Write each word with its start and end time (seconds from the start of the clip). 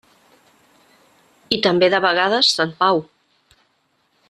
I 1.57 1.59
també 1.67 1.91
de 1.95 2.01
vegades 2.07 2.51
Sant 2.57 2.73
Pau. 2.83 3.03